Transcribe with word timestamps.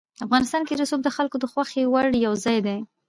افغانستان 0.25 0.61
کې 0.67 0.77
رسوب 0.81 0.99
د 1.03 1.09
خلکو 1.17 1.37
د 1.39 1.45
خوښې 1.51 1.83
وړ 1.93 2.07
یو 2.25 2.33
ځای 2.45 2.57
دی. 2.67 2.79